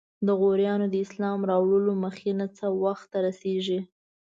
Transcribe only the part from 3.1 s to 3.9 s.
ته رسیږي؟